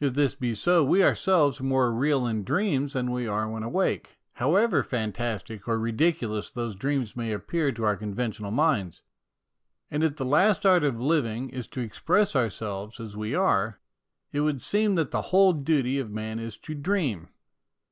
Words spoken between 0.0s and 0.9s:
If this be so,